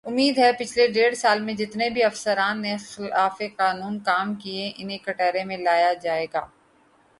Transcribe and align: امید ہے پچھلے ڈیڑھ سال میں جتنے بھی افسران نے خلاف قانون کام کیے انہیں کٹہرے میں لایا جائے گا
امید 0.05 0.37
ہے 0.37 0.51
پچھلے 0.59 0.85
ڈیڑھ 0.87 1.15
سال 1.15 1.41
میں 1.41 1.53
جتنے 1.53 1.89
بھی 1.89 2.03
افسران 2.03 2.61
نے 2.61 2.75
خلاف 2.85 3.41
قانون 3.57 3.99
کام 3.99 4.33
کیے 4.35 4.71
انہیں 4.77 4.97
کٹہرے 4.97 5.43
میں 5.43 5.57
لایا 5.57 5.93
جائے 6.01 6.25
گا 6.33 6.45